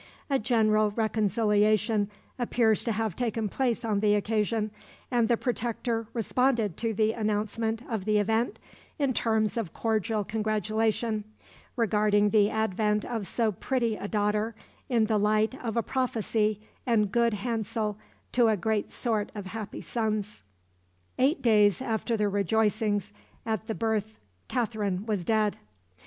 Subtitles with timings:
[0.31, 2.09] A general reconciliation
[2.39, 4.71] appears to have taken place on the occasion,
[5.11, 8.57] and the Protector responded to the announcement of the event
[8.97, 11.23] in terms of cordial congratulation,
[11.75, 14.55] regarding the advent of so pretty a daughter
[14.89, 17.95] in the light of a "prophesy and good hansell
[18.31, 20.41] to a great sort of happy sons."
[21.19, 23.13] Eight days after the rejoicings
[23.45, 24.15] at the birth
[24.47, 25.57] Katherine was dead.